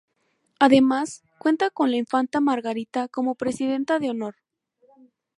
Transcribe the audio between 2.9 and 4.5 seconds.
como Presidenta de Honor.